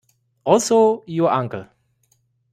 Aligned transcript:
Also 0.45 1.03
your 1.05 1.29
uncle. 1.31 1.67